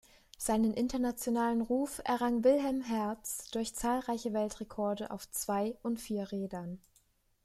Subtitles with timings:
[0.39, 6.81] Seinen internationalen Ruf errang Wilhelm Herz durch zahlreiche Weltrekorde auf zwei- und vier Rädern.